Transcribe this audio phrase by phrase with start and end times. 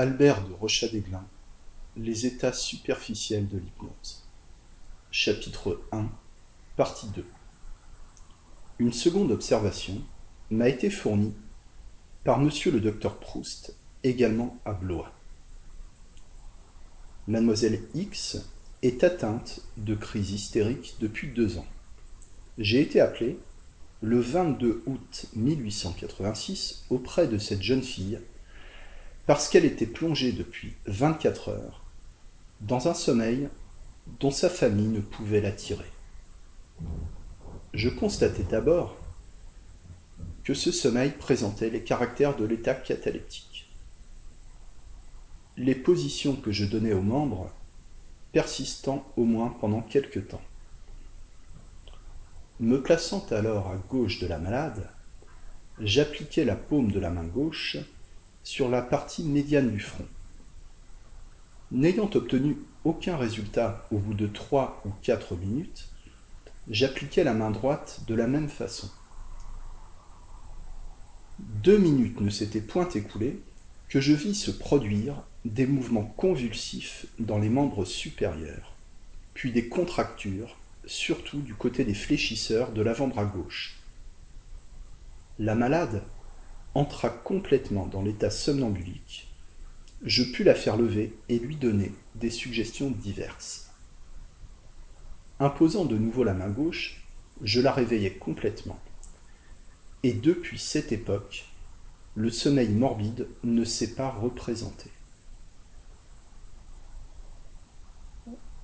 [0.00, 1.26] Albert de Rochadéglin
[1.94, 4.24] Les états superficiels de l'hypnose
[5.10, 6.08] Chapitre 1
[6.74, 7.22] Partie 2
[8.78, 10.00] Une seconde observation
[10.50, 11.34] m'a été fournie
[12.24, 15.12] par monsieur le docteur Proust, également à Blois.
[17.28, 18.38] Mademoiselle X
[18.80, 21.68] est atteinte de crise hystérique depuis deux ans.
[22.56, 23.38] J'ai été appelé
[24.00, 28.18] le 22 août 1886 auprès de cette jeune fille
[29.26, 31.84] parce qu'elle était plongée depuis 24 heures
[32.60, 33.48] dans un sommeil
[34.18, 35.90] dont sa famille ne pouvait la tirer.
[37.72, 38.96] Je constatai d'abord
[40.44, 43.70] que ce sommeil présentait les caractères de l'état cataleptique.
[45.56, 47.52] Les positions que je donnais aux membres
[48.32, 50.42] persistant au moins pendant quelque temps.
[52.58, 54.88] Me plaçant alors à gauche de la malade,
[55.78, 57.78] j'appliquai la paume de la main gauche
[58.42, 60.06] sur la partie médiane du front.
[61.70, 65.88] N'ayant obtenu aucun résultat au bout de trois ou quatre minutes,
[66.68, 68.90] j'appliquai la main droite de la même façon.
[71.38, 73.40] Deux minutes ne s'étaient point écoulées
[73.88, 78.74] que je vis se produire des mouvements convulsifs dans les membres supérieurs,
[79.34, 83.78] puis des contractures, surtout du côté des fléchisseurs de l'avant-bras gauche.
[85.38, 86.02] La malade
[86.74, 89.28] entra complètement dans l'état somnambulique,
[90.02, 93.70] je pus la faire lever et lui donner des suggestions diverses.
[95.38, 97.04] Imposant de nouveau la main gauche,
[97.42, 98.78] je la réveillai complètement.
[100.02, 101.46] Et depuis cette époque,
[102.14, 104.90] le sommeil morbide ne s'est pas représenté.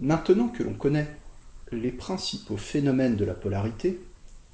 [0.01, 1.17] Maintenant que l'on connaît
[1.73, 4.01] les principaux phénomènes de la polarité,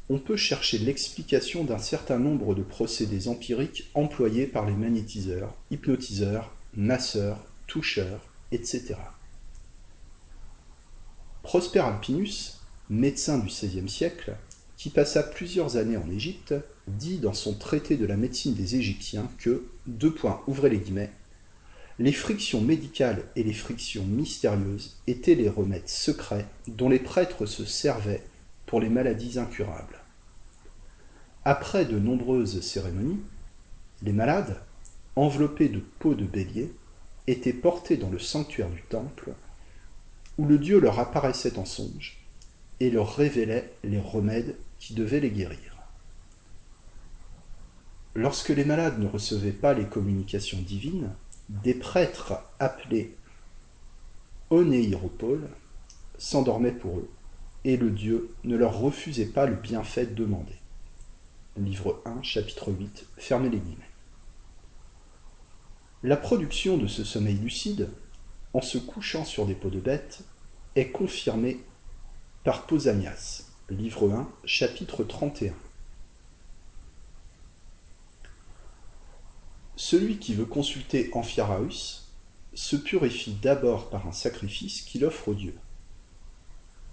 [0.08, 6.55] on peut chercher l'explication d'un certain nombre de procédés empiriques employés par les magnétiseurs, hypnotiseurs,
[6.75, 8.94] masseurs, toucheurs, etc.
[11.42, 14.37] Prosper Alpinus, médecin du XVIe siècle,
[14.76, 16.55] qui passa plusieurs années en Égypte,
[16.88, 21.12] dit dans son traité de la médecine des Égyptiens que, deux points, ouvrez les guillemets,
[21.99, 27.65] les frictions médicales et les frictions mystérieuses étaient les remèdes secrets dont les prêtres se
[27.65, 28.25] servaient
[28.66, 30.01] pour les maladies incurables.
[31.44, 33.20] Après de nombreuses cérémonies,
[34.03, 34.62] les malades,
[35.16, 36.72] enveloppés de peaux de bélier,
[37.26, 39.32] étaient portés dans le sanctuaire du temple,
[40.38, 42.25] où le dieu leur apparaissait en songe
[42.78, 45.58] et leur révélait les remèdes qui devaient les guérir.
[48.14, 51.10] Lorsque les malades ne recevaient pas les communications divines,
[51.48, 53.16] des prêtres appelés
[54.50, 55.48] onéiropoles
[56.19, 57.10] s'endormaient pour eux,
[57.64, 60.62] et le dieu ne leur refusait pas le bienfait demandé
[61.56, 63.90] livre 1, chapitre 8, fermez les guillemets.
[66.02, 67.90] La production de ce sommeil lucide,
[68.54, 70.22] en se couchant sur des peaux de bête,
[70.76, 71.60] est confirmée
[72.44, 75.54] par Pausanias, livre 1, chapitre 31.
[79.76, 82.08] Celui qui veut consulter Amphiaraüs
[82.54, 85.56] se purifie d'abord par un sacrifice qu'il offre au Dieu.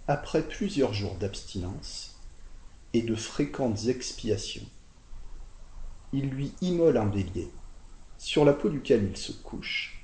[0.08, 2.09] Après plusieurs jours d'abstinence,
[2.94, 4.66] et de fréquentes expiations.
[6.14, 7.50] Il lui immole un bélier,
[8.18, 10.04] sur la peau duquel il se couche,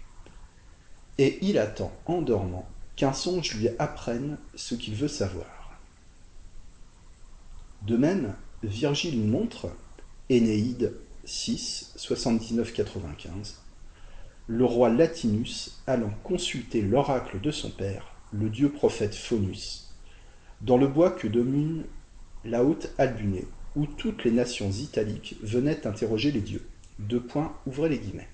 [1.18, 5.80] et il attend, en dormant, qu'un songe lui apprenne ce qu'il veut savoir.
[7.82, 9.70] De même, Virgile montre,
[10.30, 13.56] Énéide 6, 79-95,
[14.48, 19.94] le roi Latinus allant consulter l'oracle de son père, le dieu prophète Faunus,
[20.62, 21.84] dans le bois que domine
[22.46, 26.66] la haute albunée, où toutes les nations italiques venaient interroger les dieux.
[27.00, 28.30] Deux points, ouvrez les guillemets.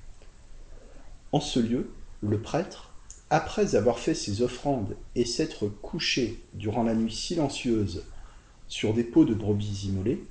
[1.31, 2.93] En ce lieu, le prêtre,
[3.29, 8.03] après avoir fait ses offrandes et s'être couché durant la nuit silencieuse
[8.67, 10.23] sur des peaux de brebis immolées,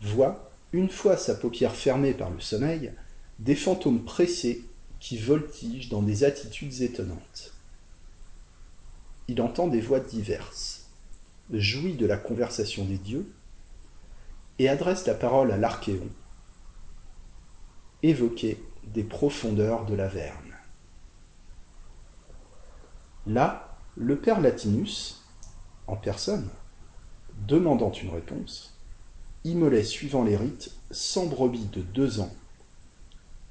[0.00, 2.92] voit, une fois sa paupière fermée par le sommeil,
[3.38, 4.64] des fantômes pressés
[5.00, 7.52] qui voltigent dans des attitudes étonnantes.
[9.28, 10.77] Il entend des voix diverses
[11.52, 13.32] jouit de la conversation des dieux
[14.58, 16.08] et adresse la parole à l'Archéon,
[18.02, 20.54] évoquer des profondeurs de l'Averne.
[23.26, 25.24] Là, le père Latinus,
[25.86, 26.48] en personne,
[27.46, 28.74] demandant une réponse,
[29.44, 32.34] immolait suivant les rites cent brebis de deux ans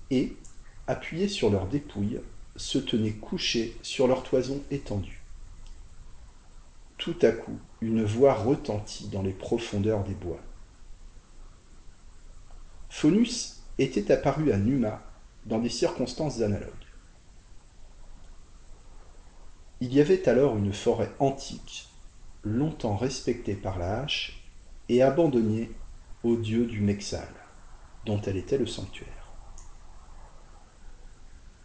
[0.09, 0.35] et,
[0.87, 2.21] appuyés sur leurs dépouilles,
[2.55, 5.21] se tenaient couchés sur leur toison étendue.
[7.07, 10.41] Tout à coup, une voix retentit dans les profondeurs des bois.
[12.89, 15.01] Faunus était apparu à Numa
[15.45, 16.67] dans des circonstances analogues.
[19.79, 21.87] Il y avait alors une forêt antique,
[22.43, 24.43] longtemps respectée par la hache
[24.89, 25.71] et abandonnée
[26.23, 27.33] au dieu du Mexal,
[28.05, 29.31] dont elle était le sanctuaire.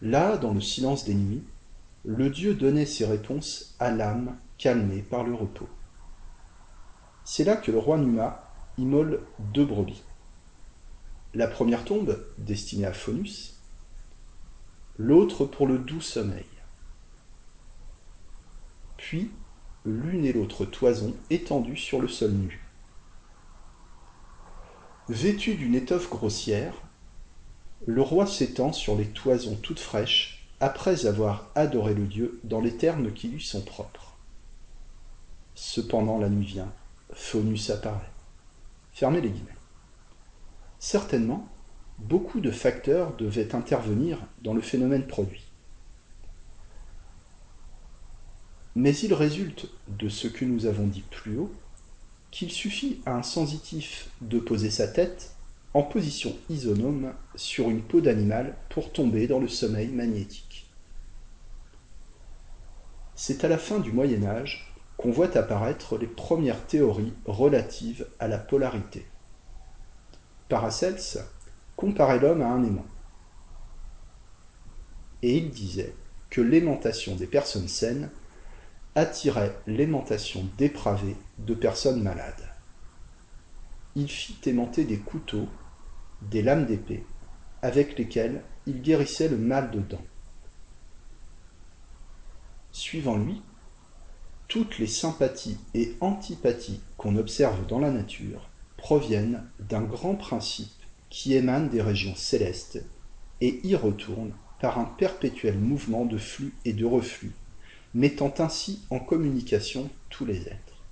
[0.02, 1.42] Là, dans le silence des nuits,
[2.04, 5.69] le dieu donnait ses réponses à l'âme calmée par le repos.
[7.25, 8.49] C'est là que le roi Numa
[8.79, 10.05] immole deux brebis.
[11.35, 13.61] La première tombe, destinée à Faunus,
[14.99, 16.47] l'autre pour le doux sommeil.
[18.99, 19.32] Puis,
[19.85, 22.64] l'une et l'autre toison étendues sur le sol nu.
[25.09, 26.75] Vêtu d'une étoffe grossière,
[27.87, 32.76] le roi s'étend sur les toisons toutes fraîches après avoir adoré le dieu dans les
[32.76, 34.12] termes qui lui sont propres.
[35.54, 36.72] Cependant la nuit vient,
[37.12, 38.10] Faunus apparaît.
[38.93, 39.56] Fermez les guillemets.
[40.78, 41.49] Certainement,
[41.99, 45.46] beaucoup de facteurs devaient intervenir dans le phénomène produit.
[48.75, 51.52] Mais il résulte de ce que nous avons dit plus haut
[52.31, 55.37] qu'il suffit à un sensitif de poser sa tête
[55.75, 60.70] en position isonome sur une peau d'animal pour tomber dans le sommeil magnétique.
[63.14, 68.28] C'est à la fin du Moyen Âge qu'on voit apparaître les premières théories relatives à
[68.28, 69.06] la polarité.
[70.48, 71.24] Paracels
[71.76, 72.86] comparait l'homme à un aimant.
[75.22, 75.94] Et il disait
[76.30, 78.10] que l'aimantation des personnes saines
[78.94, 82.48] attirait l'aimantation dépravée de personnes malades.
[83.94, 85.48] Il fit aimanter des couteaux,
[86.22, 87.04] des lames d'épée,
[87.62, 90.04] avec lesquelles il guérissait le mal de dents.
[92.70, 93.42] Suivant lui,
[94.52, 100.69] toutes les sympathies et antipathies qu'on observe dans la nature proviennent d'un grand principe
[101.08, 102.84] qui émane des régions célestes
[103.40, 107.32] et y retourne par un perpétuel mouvement de flux et de reflux,
[107.94, 110.84] mettant ainsi en communication tous les êtres.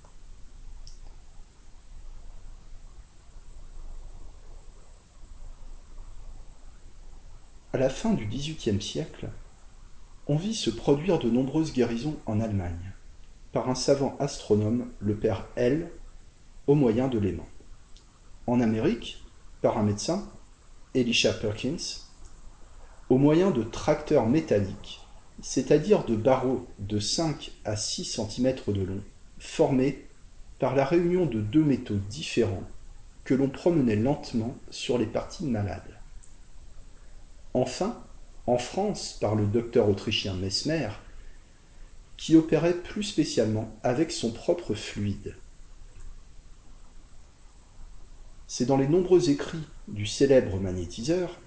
[7.73, 9.29] À la fin du XVIIIe siècle,
[10.25, 12.91] on vit se produire de nombreuses guérisons en Allemagne,
[13.51, 15.89] par un savant astronome, le père L,
[16.67, 17.47] au moyen de l'aimant.
[18.47, 19.23] En Amérique,
[19.61, 20.27] par un médecin,
[20.93, 21.77] Elisha Perkins,
[23.09, 25.01] au moyen de tracteurs métalliques,
[25.41, 29.01] c'est-à-dire de barreaux de 5 à 6 cm de long,
[29.37, 30.07] formés
[30.59, 32.63] par la réunion de deux métaux différents
[33.23, 35.97] que l'on promenait lentement sur les parties malades.
[37.53, 38.01] Enfin,
[38.47, 40.89] en France, par le docteur autrichien Mesmer,
[42.21, 45.35] qui opérait plus spécialement avec son propre fluide.
[48.45, 51.39] C'est dans les nombreux écrits du célèbre magnétiseur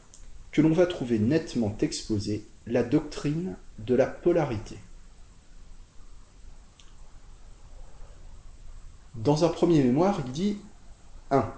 [0.51, 4.77] que l'on va trouver nettement exposée la doctrine de la polarité.
[9.15, 10.59] Dans un premier mémoire, il dit
[11.31, 11.55] 1.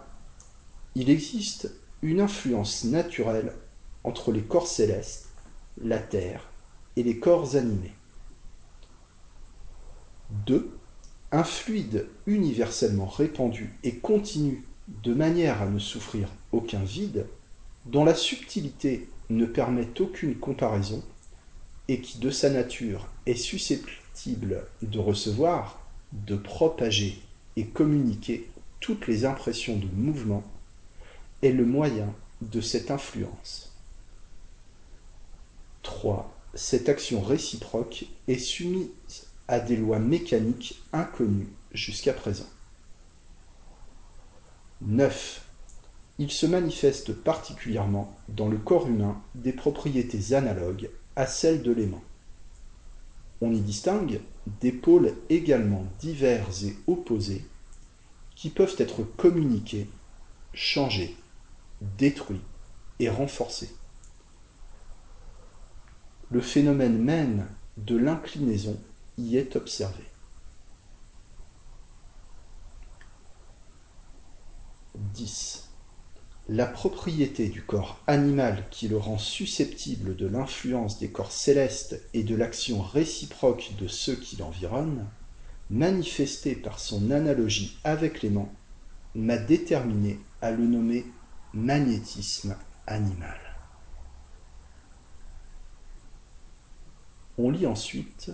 [0.95, 3.55] Il existe une influence naturelle
[4.05, 5.31] entre les corps célestes,
[5.83, 6.51] la Terre
[6.97, 7.95] et les corps animés.
[10.31, 10.78] 2.
[11.32, 14.64] Un fluide universellement répandu et continu
[15.02, 17.26] de manière à ne souffrir aucun vide,
[17.84, 21.05] dont la subtilité ne permet aucune comparaison,
[21.88, 25.81] et qui de sa nature est susceptible de recevoir,
[26.12, 27.20] de propager
[27.56, 28.48] et communiquer
[28.81, 30.44] toutes les impressions de mouvement,
[31.43, 33.72] est le moyen de cette influence.
[35.82, 36.32] 3.
[36.55, 42.46] Cette action réciproque est soumise à des lois mécaniques inconnues jusqu'à présent.
[44.82, 45.43] 9.
[46.19, 52.03] Il se manifeste particulièrement dans le corps humain des propriétés analogues à celles de l'aimant.
[53.41, 54.20] On y distingue
[54.60, 57.44] des pôles également divers et opposés
[58.34, 59.88] qui peuvent être communiqués,
[60.53, 61.17] changés,
[61.98, 62.43] détruits
[62.98, 63.74] et renforcés.
[66.31, 68.79] Le phénomène même de l'inclinaison
[69.19, 70.05] y est observé.
[75.15, 75.69] 10.
[76.49, 82.23] La propriété du corps animal qui le rend susceptible de l'influence des corps célestes et
[82.23, 85.06] de l'action réciproque de ceux qui l'environnent,
[85.70, 88.53] manifestée par son analogie avec l'aimant,
[89.15, 91.05] m'a déterminé à le nommer
[91.53, 92.56] magnétisme
[92.87, 93.41] animal.
[97.39, 98.31] On lit ensuite,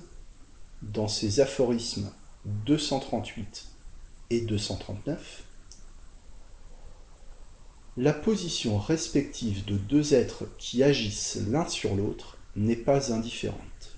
[0.83, 2.11] dans ces aphorismes
[2.45, 3.67] 238
[4.31, 5.45] et 239,
[7.97, 13.97] la position respective de deux êtres qui agissent l'un sur l'autre n'est pas indifférente.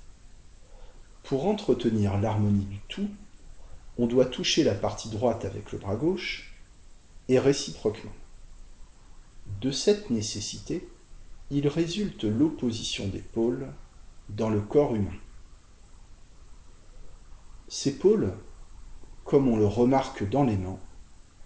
[1.23, 3.09] Pour entretenir l'harmonie du tout,
[3.97, 6.55] on doit toucher la partie droite avec le bras gauche
[7.29, 8.13] et réciproquement.
[9.61, 10.89] De cette nécessité,
[11.51, 13.69] il résulte l'opposition des pôles
[14.29, 15.15] dans le corps humain.
[17.77, 18.33] Ces pôles,
[19.25, 20.79] comme on le remarque dans l'aimant,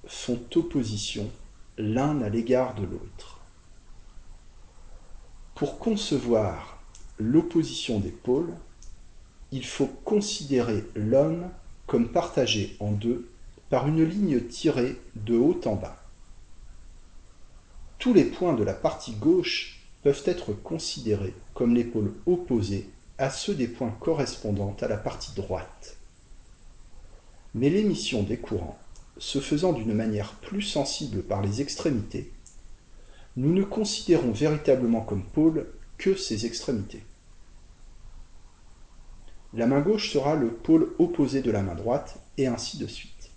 [0.06, 1.30] font opposition
[1.78, 3.40] l'un à l'égard de l'autre.
[5.54, 6.82] Pour concevoir
[7.18, 8.52] l'opposition des pôles,
[9.52, 11.48] il faut considérer l'homme
[11.86, 13.30] comme partagé en deux
[13.70, 15.96] par une ligne tirée de haut en bas.
[17.98, 23.30] Tous les points de la partie gauche peuvent être considérés comme les pôles opposés à
[23.30, 25.97] ceux des points correspondants à la partie droite.
[27.58, 28.78] Mais l'émission des courants,
[29.16, 32.30] se faisant d'une manière plus sensible par les extrémités,
[33.36, 37.02] nous ne considérons véritablement comme pôles que ces extrémités.
[39.54, 43.32] La main gauche sera le pôle opposé de la main droite, et ainsi de suite.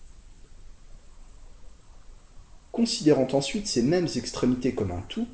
[2.72, 5.28] Considérant ensuite ces mêmes extrémités comme un tout,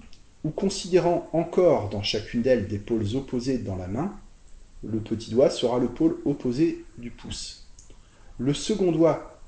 [0.46, 4.17] ou considérant encore dans chacune d'elles des pôles opposés dans la main,
[4.82, 7.67] le petit doigt sera le pôle opposé du pouce.
[8.39, 9.41] Le second doigt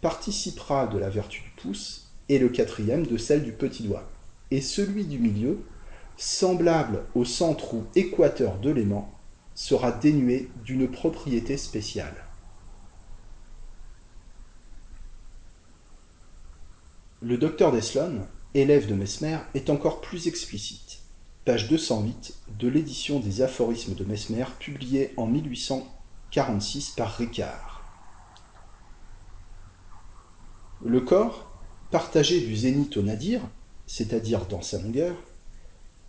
[0.00, 4.08] participera de la vertu du pouce et le quatrième de celle du petit doigt.
[4.52, 5.58] Et celui du milieu,
[6.16, 9.12] semblable au centre ou équateur de l'aimant,
[9.54, 12.24] sera dénué d'une propriété spéciale.
[17.20, 21.00] Le docteur Deslon, élève de Mesmer, est encore plus explicite.
[21.44, 27.79] Page 208 de l'édition des aphorismes de Mesmer publiée en 1846 par Ricard.
[30.84, 31.46] Le corps,
[31.90, 33.42] partagé du zénith au nadir,
[33.86, 35.14] c'est-à-dire dans sa longueur,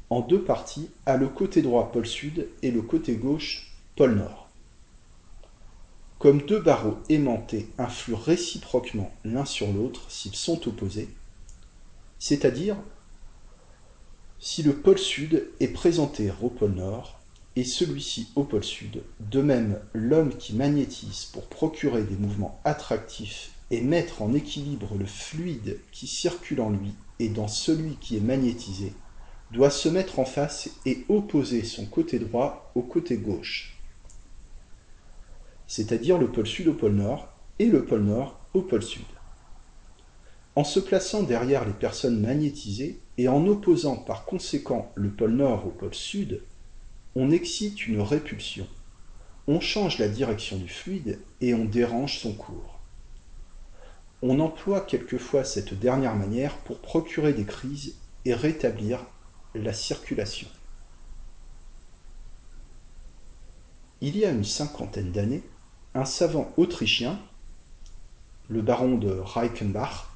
[0.09, 4.49] en deux parties a le côté droit pôle sud et le côté gauche pôle nord.
[6.19, 11.09] Comme deux barreaux aimantés influent réciproquement l'un sur l'autre s'ils sont opposés,
[12.17, 12.77] c'est-à-dire
[14.39, 17.19] si le pôle sud est présenté au pôle nord
[17.57, 23.51] et celui-ci au pôle sud, de même l'homme qui magnétise pour procurer des mouvements attractifs
[23.71, 28.21] et mettre en équilibre le fluide qui circule en lui et dans celui qui est
[28.21, 28.93] magnétisé,
[29.51, 33.77] doit se mettre en face et opposer son côté droit au côté gauche,
[35.67, 39.05] c'est-à-dire le pôle sud au pôle nord et le pôle nord au pôle sud.
[40.55, 45.65] En se plaçant derrière les personnes magnétisées et en opposant par conséquent le pôle nord
[45.65, 46.43] au pôle sud,
[47.15, 48.67] on excite une répulsion,
[49.47, 52.70] on change la direction du fluide et on dérange son cours.
[54.23, 58.99] On emploie quelquefois cette dernière manière pour procurer des crises et rétablir
[59.55, 60.47] la circulation.
[63.99, 65.43] Il y a une cinquantaine d'années,
[65.93, 67.19] un savant autrichien,
[68.49, 70.07] le baron de Reichenbach,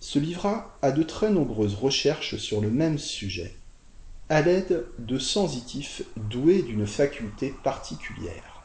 [0.00, 3.56] se livra à de très nombreuses recherches sur le même sujet,
[4.28, 8.64] à l'aide de sensitifs doués d'une faculté particulière.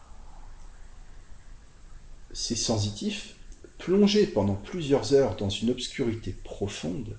[2.33, 3.35] Ces sensitifs,
[3.79, 7.17] plongés pendant plusieurs heures dans une obscurité profonde,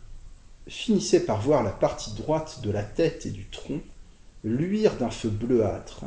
[0.68, 3.80] finissaient par voir la partie droite de la tête et du tronc
[4.44, 6.04] luire d'un feu bleuâtre,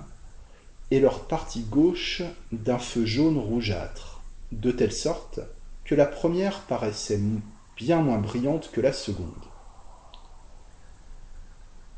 [0.91, 5.39] et leur partie gauche d'un feu jaune rougeâtre, de telle sorte
[5.85, 7.19] que la première paraissait
[7.75, 9.27] bien moins brillante que la seconde.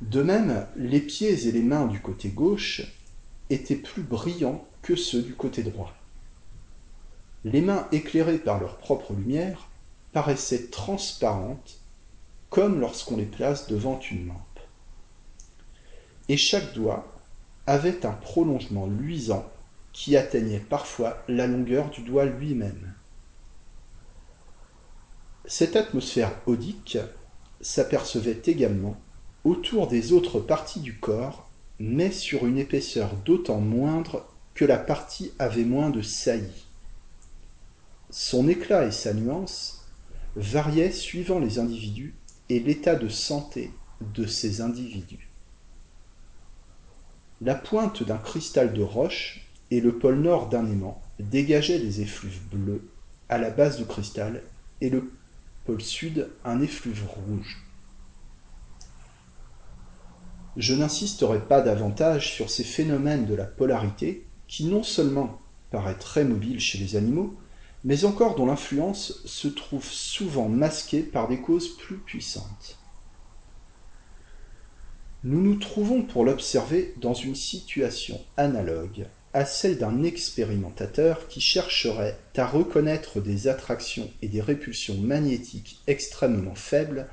[0.02, 2.82] De même, les pieds et les mains du côté gauche
[3.50, 5.94] étaient plus brillants que ceux du côté droit.
[7.46, 9.70] Les mains éclairées par leur propre lumière
[10.14, 11.80] paraissaient transparentes
[12.50, 14.60] comme lorsqu'on les place devant une lampe.
[16.28, 17.06] Et chaque doigt
[17.68, 19.46] avait un prolongement luisant
[19.94, 22.96] qui atteignait parfois la longueur du doigt lui-même.
[25.46, 26.98] Cette atmosphère odique
[27.62, 28.98] s'apercevait également
[29.44, 31.48] autour des autres parties du corps,
[31.78, 34.26] mais sur une épaisseur d'autant moindre
[34.56, 36.65] que la partie avait moins de saillie.
[38.18, 39.90] Son éclat et sa nuance
[40.38, 42.16] variaient suivant les individus
[42.48, 45.30] et l'état de santé de ces individus.
[47.42, 52.40] La pointe d'un cristal de roche et le pôle nord d'un aimant dégageaient des effluves
[52.48, 52.88] bleus
[53.28, 54.44] à la base du cristal
[54.80, 55.12] et le
[55.66, 57.66] pôle sud un effluve rouge.
[60.56, 66.24] Je n'insisterai pas davantage sur ces phénomènes de la polarité qui non seulement paraît très
[66.24, 67.38] mobile chez les animaux,
[67.86, 72.80] mais encore dont l'influence se trouve souvent masquée par des causes plus puissantes.
[75.24, 82.18] Nous nous trouvons pour l'observer dans une situation analogue à celle d'un expérimentateur qui chercherait
[82.38, 87.08] à reconnaître des attractions et des répulsions magnétiques extrêmement faibles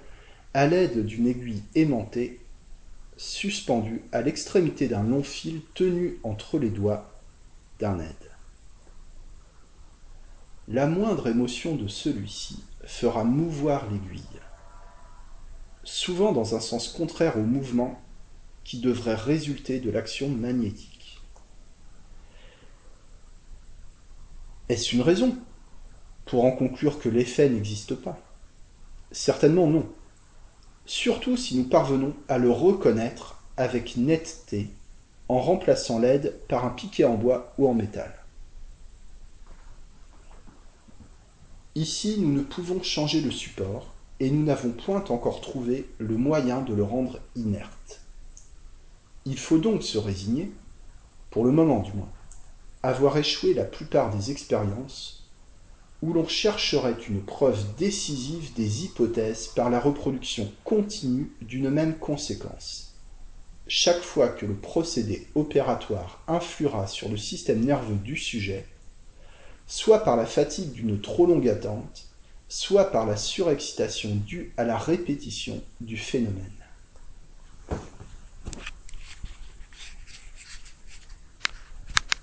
[0.55, 2.41] à l'aide d'une aiguille aimantée
[3.19, 7.13] suspendue à l'extrémité d'un long fil tenu entre les doigts
[7.79, 8.32] d'un aide.
[10.73, 14.41] La moindre émotion de celui-ci fera mouvoir l'aiguille,
[15.85, 18.01] souvent dans un sens contraire au mouvement
[18.65, 21.21] qui devrait résulter de l'action magnétique.
[24.71, 25.37] Est-ce une raison
[26.25, 28.19] pour en conclure que l'effet n'existe pas?
[29.11, 29.87] Certainement non.
[30.87, 34.71] Surtout si nous parvenons à le reconnaître avec netteté
[35.29, 38.22] en remplaçant l'aide par un piquet en bois ou en métal.
[41.75, 46.61] Ici, nous ne pouvons changer le support et nous n'avons point encore trouvé le moyen
[46.61, 48.03] de le rendre inerte.
[49.25, 50.53] Il faut donc se résigner,
[51.31, 52.13] pour le moment du moins,
[52.83, 55.31] à voir échouer la plupart des expériences
[56.03, 62.97] où l'on chercherait une preuve décisive des hypothèses par la reproduction continue d'une même conséquence.
[63.67, 68.67] Chaque fois que le procédé opératoire influera sur le système nerveux du sujet,
[69.75, 72.05] soit par la fatigue d'une trop longue attente,
[72.47, 76.62] soit par la surexcitation due à la répétition du phénomène.